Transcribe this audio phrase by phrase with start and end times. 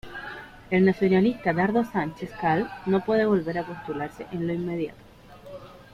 [0.71, 4.97] El nacionalista Dardo Sánchez Cal no puede volver a postularse en lo inmediato.